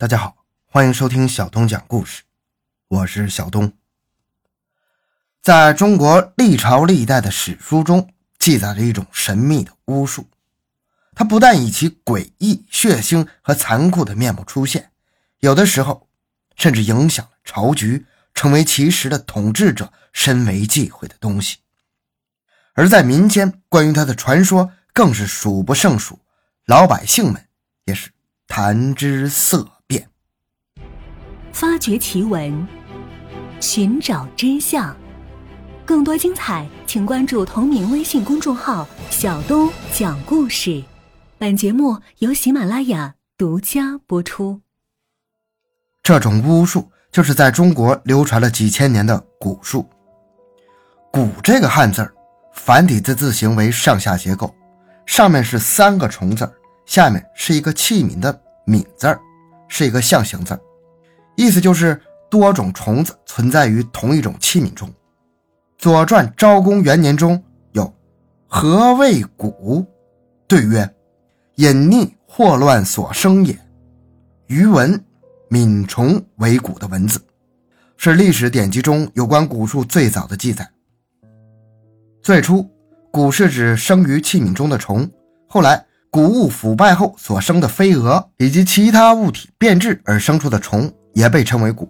[0.00, 0.34] 大家好，
[0.64, 2.22] 欢迎收听小东讲故事，
[2.88, 3.70] 我是小东。
[5.42, 10.26] 在中国历朝历代的史书中，记载着一种神秘的巫术，
[11.14, 14.90] 它不但以其诡异、血腥和残酷的面目出现，
[15.40, 16.08] 有的时候
[16.56, 21.58] 甚至影响了朝局，成为其时的统治者深为忌讳的东西。
[22.72, 26.18] 而在民间，关于它的传说更是数不胜数，
[26.64, 27.48] 老百姓们
[27.84, 28.10] 也是
[28.46, 29.70] 谈之色。
[31.52, 32.66] 发掘奇闻，
[33.60, 34.96] 寻找真相，
[35.84, 40.82] 更多精彩，请关注同名微信公众号“小东讲故事”。
[41.38, 44.60] 本节目由喜马拉雅独家播出。
[46.02, 49.88] 这种巫术就是在中国流传了几千年的蛊术。
[51.12, 52.14] 蛊这个汉字儿，
[52.54, 54.54] 繁体字字形为上下结构，
[55.04, 56.52] 上面是三个虫字儿
[56.86, 59.20] 下面是一个器皿的皿字儿，
[59.68, 60.60] 是一个象形字儿。
[61.40, 64.86] 意思就是多种虫子存在于同一种器皿中，
[65.78, 67.90] 《左传》昭公元年中有
[68.46, 69.86] “何谓蛊”，
[70.46, 70.94] 对曰
[71.56, 73.58] ：“隐匿祸乱所生也。”
[74.48, 75.02] 余文
[75.48, 77.18] “皿虫为蛊”的文字，
[77.96, 80.70] 是历史典籍中有关蛊术最早的记载。
[82.22, 82.70] 最初，
[83.10, 85.10] 蛊是指生于器皿中的虫，
[85.48, 90.92] 后来谷物腐败后所生的飞蛾以及其他物体变质而生出的虫。
[91.12, 91.88] 也被称为蛊。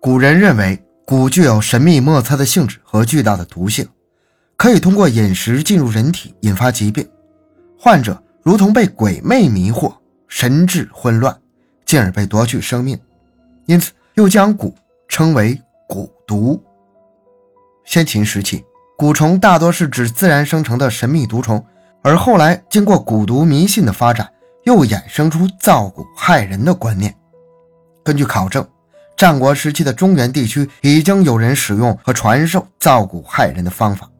[0.00, 3.88] 古人认为蛊具有神秘莫测的性质和巨大的毒性，
[4.56, 7.08] 可以通过饮食进入人体，引发疾病。
[7.78, 9.94] 患者如同被鬼魅迷惑，
[10.28, 11.36] 神志混乱，
[11.84, 12.98] 进而被夺去生命。
[13.66, 14.72] 因此，又将蛊
[15.08, 16.62] 称为蛊毒。
[17.84, 18.64] 先秦时期，
[18.98, 21.64] 蛊虫大多是指自然生成的神秘毒虫，
[22.02, 24.30] 而后来经过蛊毒迷信的发展，
[24.64, 27.14] 又衍生出造蛊害人的观念。
[28.08, 28.66] 根据考证，
[29.18, 34.10] 战国时期的中原地区已经有人使用和传授造蛊害人的方法。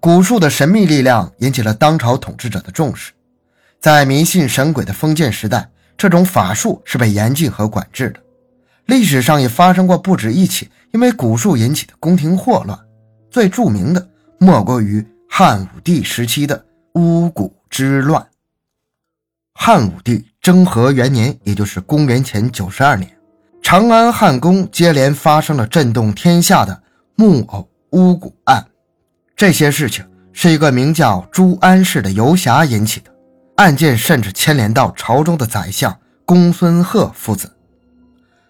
[0.00, 3.12] 蛊术的神秘力量引起了当朝统治者的重视，
[3.78, 5.68] 在迷信神鬼的封建时代，
[5.98, 8.20] 这种法术是被严禁和管制的。
[8.86, 12.78] 历史上也发生过不止一起因为蛊术引起的宫廷祸乱，
[13.30, 18.26] 最著名的莫过于汉武帝时期的巫蛊之乱。
[19.52, 20.24] 汉武帝。
[20.46, 23.10] 征和元年，也就是公元前九十二年，
[23.60, 26.82] 长安汉宫接连发生了震动天下的
[27.16, 28.64] 木偶巫蛊案。
[29.34, 33.10] 这些事情是一个名叫朱安氏的游侠引起的，
[33.56, 35.92] 案件甚至牵连到朝中的宰相
[36.24, 37.50] 公孙贺父子。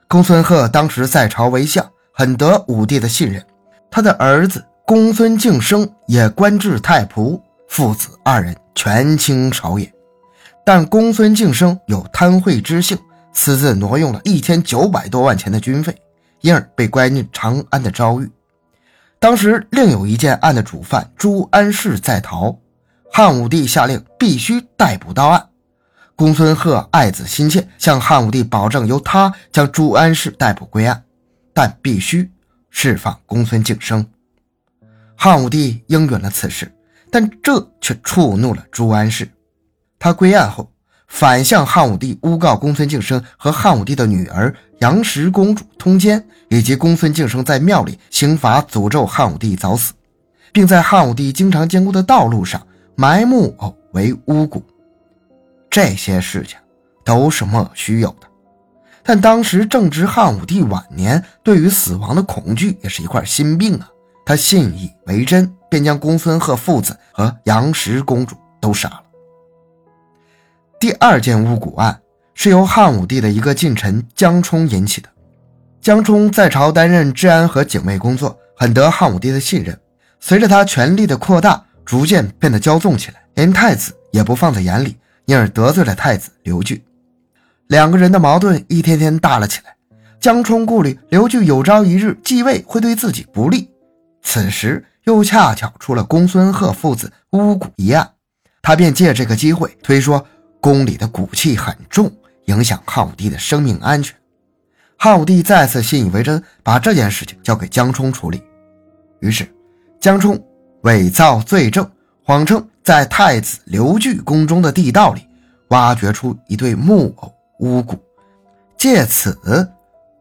[0.07, 3.43] 公孙贺当时在朝为相，很得武帝的信任，
[3.91, 7.41] 他的儿子公孙敬升也官至太仆，
[7.71, 9.91] 父子二人权倾朝野。
[10.67, 12.99] 但公孙敬生有贪贿之性，
[13.33, 15.97] 私自挪用了一千九百多万钱的军费，
[16.41, 18.29] 因而被关进长安的诏狱。
[19.21, 22.59] 当时另有一件案的主犯朱安世在逃，
[23.13, 25.49] 汉武帝下令必须逮捕到案。
[26.17, 31.01] 公孙贺爱子心切，向汉武帝保证由他将朱安世逮捕归案，
[31.55, 32.29] 但必须
[32.71, 34.05] 释放公孙敬生。
[35.15, 36.75] 汉武帝应允了此事，
[37.13, 39.31] 但这却触怒了朱安世。
[40.07, 40.71] 他归案后，
[41.09, 49.93] 反向汉武帝诬告公孙敬升和汉武帝的女儿杨氏公主通奸，以及公孙敬升在庙里行法诅咒汉武帝早死，
[50.53, 54.63] 并在汉武帝经常经过的道路上埋木偶为巫蛊。
[55.69, 56.57] 这些事情
[57.05, 58.29] 都是莫须有的。
[59.03, 63.89] 但当时正值汉武帝晚年，对于死亡的恐惧也是一块心病啊。
[64.25, 69.03] 他信以为真，便将公孙贺父子和杨氏公主都杀了。
[70.79, 71.99] 第二件巫蛊案
[72.35, 75.09] 是由汉武帝的一个近臣江充引起的。
[75.81, 79.79] 江充在朝担任治安和警卫工作，很得汉武帝的信任。
[80.21, 86.85] 随着他权力的扩大，逐渐变得骄纵起来，连太子也不放在眼里，因而得罪了太子刘据。
[87.69, 89.75] 两个人的矛盾一天天大了起来。
[90.21, 93.71] 江充顾虑刘据有朝一日继位会对自己不利，
[94.23, 98.11] 此时又恰巧出了公孙贺父子巫蛊一案，
[98.61, 100.27] 他便借这个机会推说。
[100.67, 102.11] 宫里的骨气很重，
[102.47, 104.17] 影响汉武帝的生命安全。
[104.99, 108.43] 汉武帝再次信以为真，把这件事情交给江充处理。
[109.21, 109.49] 于是，
[110.01, 110.37] 江充
[110.83, 111.89] 伪造罪证，
[112.25, 115.25] 谎称在太子刘据宫中的地道里
[115.69, 117.97] 挖掘出一对木偶巫蛊，
[118.77, 119.39] 借此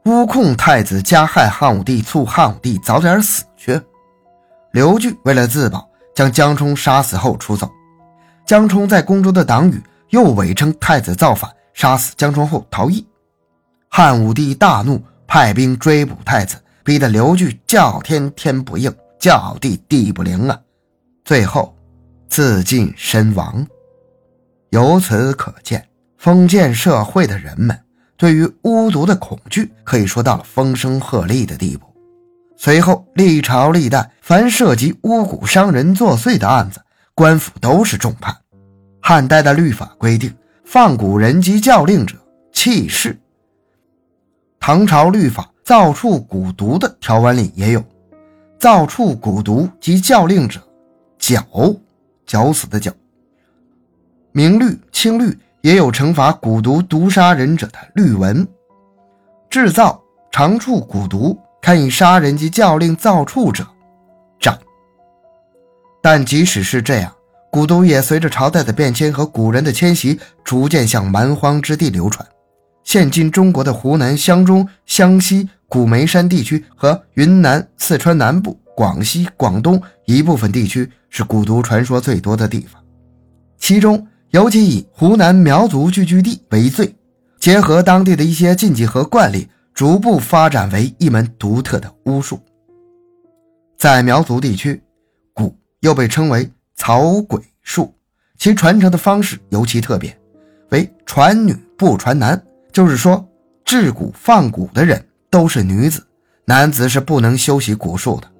[0.03, 3.81] 诬控太子加害汉武帝，促汉武帝早点死去。
[4.73, 7.67] 刘据为了自保，将江充杀死后出走。
[8.45, 9.81] 江充在宫中的党羽。
[10.09, 13.05] 又伪称太子造反，杀死江充后逃逸。
[13.89, 20.59] 汉武帝大怒，派兵追捕太子，逼得刘据叫天天不应，叫地地不灵啊！
[21.23, 21.75] 最后
[22.27, 23.65] 自尽身亡。
[24.69, 25.87] 由此可见，
[26.17, 27.79] 封建社会的人们
[28.17, 31.85] 对于巫毒的恐惧可以说到了风声鹤唳的地步。
[32.57, 36.81] 随后，历朝历代凡涉及巫蛊伤人作祟的案子，
[37.13, 38.35] 官府都是重判。
[39.07, 42.17] 汉代的律法规定，放蛊人及教令者
[42.51, 43.15] 弃市。
[44.59, 47.83] 唐朝律法造处蛊毒的条文里也有，
[48.57, 50.59] 造处蛊毒及教令者
[51.19, 51.45] 绞，
[52.25, 52.91] 绞死的绞。
[54.31, 58.47] 明律、清律也有惩罚蛊毒毒杀人者的律文。
[59.51, 60.01] 制造、
[60.31, 61.39] 长处蛊毒。
[61.61, 63.67] 堪以杀人及教令造处者，
[64.39, 64.59] 斩。
[66.01, 67.14] 但即使是这样，
[67.55, 72.27] 蛊毒也随着朝代的变迁和古人的迁徙，逐渐向蛮荒之地流传。
[72.83, 82.83] 现今中国的湖南湘中、湘西、古梅山地区和云南、四川南部、广西、广东一部分地区是蛊毒传说最多的地方，
[83.57, 86.93] 其中尤其以湖南苗族聚居地为最，
[87.39, 89.47] 结合当地的一些禁忌和惯例。
[89.73, 92.39] 逐步发展为一门独特的巫术。
[93.77, 94.81] 在苗族地区，
[95.33, 96.49] 蛊又被称为
[96.85, 97.91] 草鬼术，
[98.37, 100.15] 其传承的方式尤其特别，
[100.69, 102.39] 为传女不传男，
[102.71, 103.27] 就是说
[103.63, 106.05] 制蛊放蛊的人都是女子，
[106.45, 108.31] 男子是不能修习蛊术的。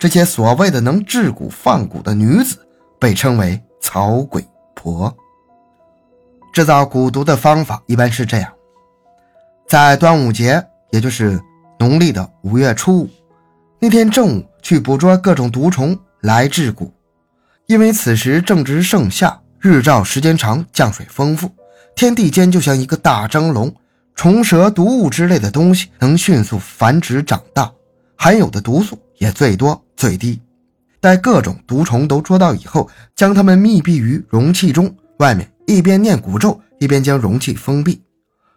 [0.00, 2.58] 这些所谓的能制蛊放蛊的女子，
[2.98, 4.44] 被称为草鬼
[4.74, 5.16] 婆。
[6.52, 8.52] 制造蛊毒的方法一般是这样，
[9.68, 10.60] 在端午节。
[10.90, 11.40] 也就是
[11.78, 13.08] 农历的五月初五
[13.78, 16.90] 那天正午，去捕捉各种毒虫来制蛊。
[17.66, 21.50] 因为此时正值盛夏，日照时间长，降水丰富，
[21.94, 23.74] 天地间就像一个大蒸笼，
[24.14, 27.72] 虫蛇、毒物之类的东西能迅速繁殖长大，
[28.16, 30.40] 含有的毒素也最多最低。
[31.00, 38.02] 待各种毒虫都捉到以后，将它们密闭于容器中，外面一边念古咒，一边将容器封闭，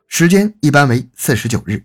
[0.08, 1.84] 时间一般为四十九日。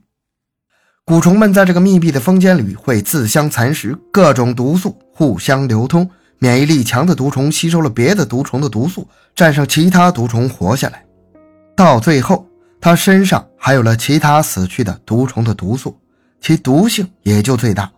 [1.06, 6.10] 蛊虫们在这个密闭的房间里会自相蚕食，各种毒素互相流通。
[6.42, 9.06] 免疫力强的毒虫吸收了别的毒虫的毒素，
[9.36, 11.04] 战胜其他毒虫活下来。
[11.76, 12.46] 到最后，
[12.80, 15.94] 它身上还有了其他死去的毒虫的毒素，
[16.40, 17.90] 其毒性也就最大。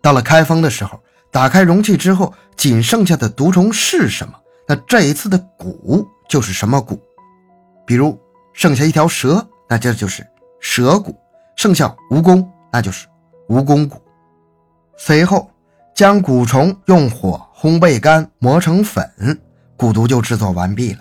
[0.00, 1.00] 到了开封的时候，
[1.32, 4.34] 打开容器之后，仅剩下的毒虫是什么？
[4.68, 6.96] 那这一次的蛊就是什么蛊？
[7.84, 8.16] 比如
[8.52, 10.24] 剩下一条蛇，那这就是
[10.60, 11.12] 蛇蛊。
[11.56, 13.08] 剩下蜈蚣，那就是
[13.48, 13.96] 蜈蚣蛊。
[14.96, 15.50] 随后
[15.92, 19.10] 将蛊虫用火烘焙干，磨成粉，
[19.76, 21.00] 蛊毒就制作完毕了。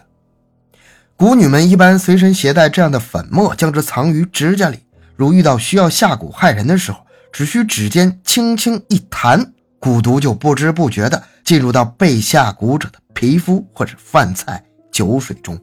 [1.15, 4.79] 蛊女们一般随身携带这样的粉末，将之藏于指甲里。
[5.15, 15.55] 如遇到需要下蛊害人的时候，只需指尖轻轻一弹，蛊毒就不知不觉地进入到被下蛊者的皮肤或者饭菜、酒水中。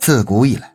[0.00, 0.72] 自古以来，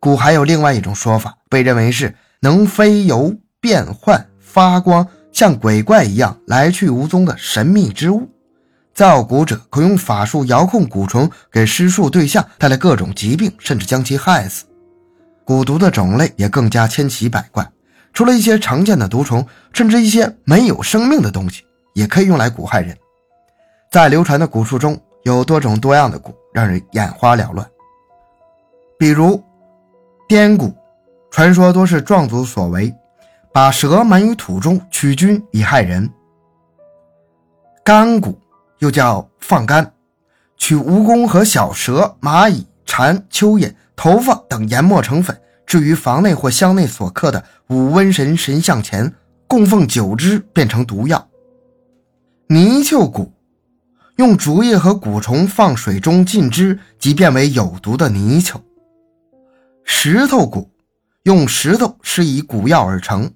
[0.00, 2.14] 蛊还有另外一种说法，被认为是。
[2.42, 8.26] 能飞游、变幻、发光，像鬼怪一样来去无踪的神秘之物。
[9.00, 14.66] 造蛊者可用法术遥控蛊虫，给施术对象带来各种疾病，甚至将其害死。
[15.46, 17.66] 蛊毒的种类也更加千奇百怪，
[18.12, 21.64] 除了一些常见的毒虫，甚至一些没有生命的东西
[21.94, 22.94] 也可以用来蛊害人。
[23.90, 27.66] 在流传的蛊术中有多种多样的蛊，让人眼花缭乱。
[28.98, 29.42] 比如
[30.28, 30.70] 颠蛊。
[31.30, 32.94] 传说多是壮族所为，
[33.50, 36.12] 把蛇埋于土中取菌以害人。
[37.82, 38.34] 干蛊
[38.80, 39.94] 又叫放干，
[40.58, 49.14] 取蜈蚣和小蛇、蚂蚁、蝉、蚯蚓、头发等研磨成粉，置于房内或箱内所刻的五瘟神神像前，
[49.46, 51.28] 供奉九支，变成毒药。
[52.48, 53.30] 泥鳅蛊
[54.16, 58.60] 用竹叶和蛊虫放水中浸汁，即变为有毒的泥鳅。
[59.84, 60.66] 石头蛊。
[61.24, 63.30] 用石头施以蛊药而成，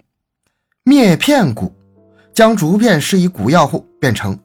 [0.84, 1.70] 灭片蛊
[2.32, 4.38] 将竹片施以蛊药后变成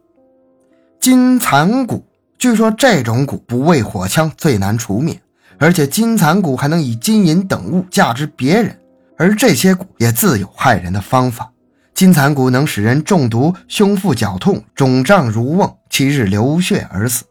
[1.00, 2.02] 金蚕蛊。
[2.38, 5.20] 据说这种蛊不畏火枪，最难除灭，
[5.58, 8.78] 而且金蚕蛊还能以金银等物价值别人，
[9.18, 11.52] 而这些蛊也自有害人的方法。
[11.94, 17.24] 金蚕蛊能使人中毒、胸腹绞痛、肿胀如瓮，七日流血而死。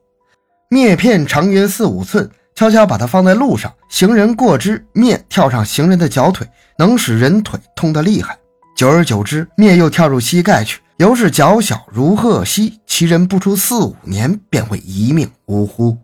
[0.70, 2.30] 篾片长约四五寸。
[2.54, 6.44] 悄悄把它放在路上，行人过之，篾跳上行人的脚腿，
[6.76, 8.37] 能使人腿痛得厉害。
[8.76, 15.97] 久而久之，篾又跳入膝盖去，犹是脚小如鹤膝，其人不出四五年便会一命呜呼。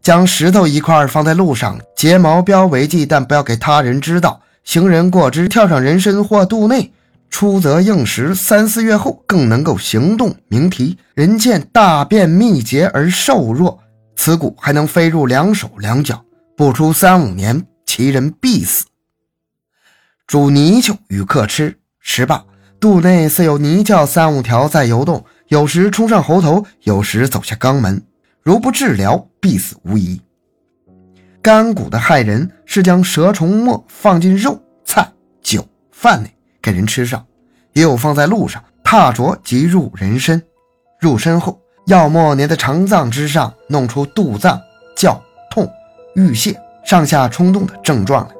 [0.00, 4.40] 将石头一块放在路上，结毛标为记，但不要给他人知道。
[4.62, 6.92] 行人过之，跳上人身或肚内，
[7.30, 10.36] 出则应时，三四月后更能够行动。
[10.46, 13.80] 名题：人见大便秘结而瘦弱，
[14.14, 16.24] 此骨还能飞入两手两脚，
[16.56, 18.84] 不出三五年，其人必死。
[20.28, 22.44] 煮泥鳅与客吃，食罢
[22.84, 28.02] 肚内似有泥鳅三五条在游动，有时冲上喉头，有时走下肛门，
[28.42, 30.20] 如不治疗，必死无疑。
[31.40, 35.10] 干骨的害人是将蛇虫末放进肉、菜、
[35.40, 37.24] 酒、饭内给人吃上，
[37.72, 40.42] 也有放在路上踏着即入人身，
[41.00, 44.60] 入身后药末粘在肠脏之上，弄出肚胀、
[44.94, 45.18] 叫
[45.50, 45.66] 痛、
[46.16, 48.34] 欲泻、上下冲动的症状来。